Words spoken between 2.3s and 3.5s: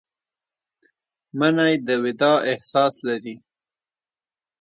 احساس لري